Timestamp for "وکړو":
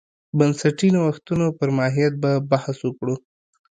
2.83-3.15